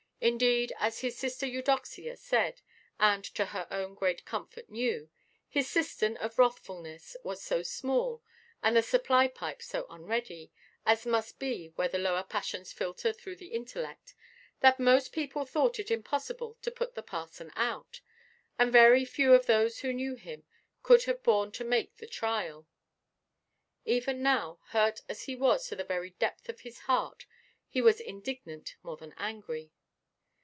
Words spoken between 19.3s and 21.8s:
of those who knew him could have borne to